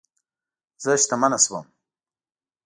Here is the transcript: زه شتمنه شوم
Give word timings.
زه 0.83 0.91
شتمنه 1.01 1.37
شوم 1.43 1.65